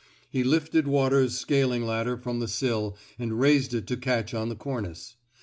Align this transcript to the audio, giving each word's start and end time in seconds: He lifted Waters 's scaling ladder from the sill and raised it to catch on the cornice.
He 0.31 0.43
lifted 0.43 0.87
Waters 0.87 1.35
's 1.35 1.37
scaling 1.39 1.85
ladder 1.85 2.17
from 2.17 2.39
the 2.39 2.47
sill 2.47 2.97
and 3.19 3.39
raised 3.39 3.71
it 3.75 3.85
to 3.85 3.97
catch 3.97 4.33
on 4.33 4.49
the 4.49 4.55
cornice. 4.55 5.15